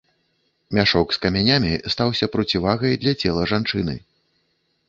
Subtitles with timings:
[0.77, 3.95] Мяшок з камянямі стаўся процівагай для цела жанчыны.